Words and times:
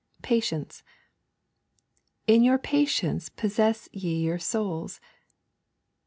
PATIENCE 0.23 0.81
'In 2.25 2.43
your 2.43 2.57
patience 2.57 3.29
possess 3.29 3.87
ye 3.91 4.15
your 4.25 4.39
souls.' 4.39 4.99